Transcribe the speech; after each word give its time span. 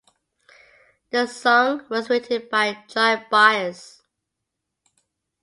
The 1.11 1.27
song 1.27 1.85
was 1.87 2.09
written 2.09 2.47
by 2.49 2.83
Joy 2.87 3.23
Byers. 3.29 4.01